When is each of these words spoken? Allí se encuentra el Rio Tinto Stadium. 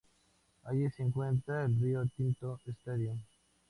Allí 0.63 0.89
se 0.89 1.03
encuentra 1.03 1.63
el 1.63 1.79
Rio 1.79 2.03
Tinto 2.17 2.59
Stadium. 2.65 3.19